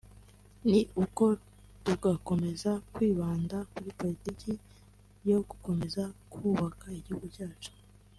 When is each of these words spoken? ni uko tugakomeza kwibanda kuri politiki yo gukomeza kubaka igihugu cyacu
ni 0.69 0.81
uko 1.03 1.23
tugakomeza 1.83 2.71
kwibanda 2.93 3.57
kuri 3.73 3.89
politiki 3.99 4.51
yo 5.29 5.37
gukomeza 5.47 6.03
kubaka 6.31 6.85
igihugu 6.99 7.27
cyacu 7.35 7.71